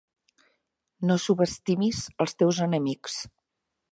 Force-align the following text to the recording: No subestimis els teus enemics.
No 1.09 1.17
subestimis 1.25 2.01
els 2.25 2.35
teus 2.41 2.63
enemics. 2.69 3.21